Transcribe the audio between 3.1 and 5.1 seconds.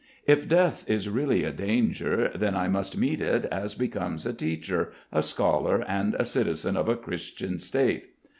it as becomes a teacher,